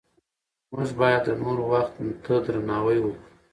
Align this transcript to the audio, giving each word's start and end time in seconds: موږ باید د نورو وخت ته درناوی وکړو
موږ 0.71 0.89
باید 0.99 1.21
د 1.25 1.29
نورو 1.41 1.63
وخت 1.73 1.93
ته 2.25 2.33
درناوی 2.45 2.97
وکړو 3.01 3.23